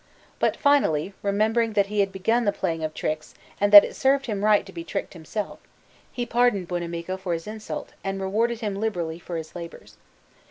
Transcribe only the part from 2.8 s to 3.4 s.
of tricks